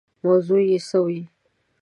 موضوع 0.23 0.61
یې 0.69 0.77
څه 0.87 0.97
وي. 1.05 1.21